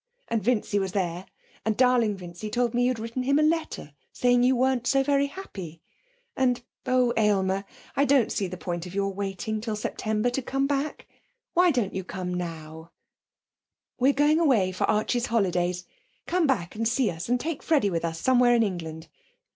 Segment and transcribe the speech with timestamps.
[0.29, 1.27] And Vincy was there,
[1.63, 5.27] and darling Vincy told me you'd written him a letter saying you weren't so very
[5.27, 5.79] happy.
[6.35, 10.65] And oh, Aylmer, I don't see the point of your waiting till September to come
[10.65, 11.05] back.
[11.53, 12.89] Why don't you come now?
[13.99, 15.85] 'We're going away for Archie's holidays.
[16.25, 19.07] Come back and see us and take Freddie with us somewhere in England.